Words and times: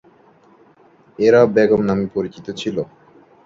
এরা 1.19 1.41
বেগম 1.55 1.81
নামে 1.89 2.05
পরিচিত 2.15 2.45
ছিলো। 2.59 2.83